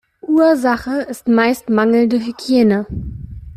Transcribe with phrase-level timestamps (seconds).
[0.25, 2.87] Ursache ist meist mangelnde Hygiene.